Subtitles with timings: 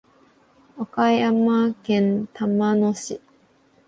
[0.77, 3.21] 岡山県玉野市